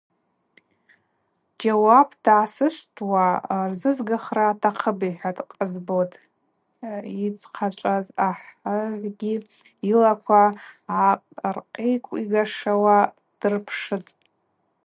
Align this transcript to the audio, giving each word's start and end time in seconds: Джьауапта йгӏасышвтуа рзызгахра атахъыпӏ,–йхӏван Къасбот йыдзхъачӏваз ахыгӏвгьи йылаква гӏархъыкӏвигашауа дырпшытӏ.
Джьауапта 1.57 2.29
йгӏасышвтуа 2.33 3.25
рзызгахра 3.69 4.45
атахъыпӏ,–йхӏван 4.51 5.37
Къасбот 5.53 6.11
йыдзхъачӏваз 7.19 8.07
ахыгӏвгьи 8.29 9.35
йылаква 9.89 10.43
гӏархъыкӏвигашауа 10.87 12.97
дырпшытӏ. 13.39 14.11